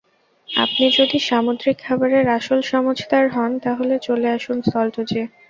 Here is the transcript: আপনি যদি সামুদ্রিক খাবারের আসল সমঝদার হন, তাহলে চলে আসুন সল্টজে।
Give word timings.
আপনি 0.49 0.85
যদি 0.97 1.17
সামুদ্রিক 1.21 1.77
খাবারের 1.79 2.25
আসল 2.37 2.59
সমঝদার 2.63 3.25
হন, 3.29 3.51
তাহলে 3.59 3.95
চলে 3.99 4.27
আসুন 4.29 4.57
সল্টজে। 4.71 5.23